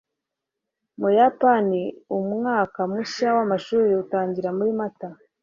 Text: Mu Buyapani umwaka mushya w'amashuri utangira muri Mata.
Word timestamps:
Mu 0.99 1.07
Buyapani 1.09 1.81
umwaka 2.15 2.79
mushya 2.91 3.27
w'amashuri 3.35 3.89
utangira 4.03 4.49
muri 4.57 4.71
Mata. 4.79 5.07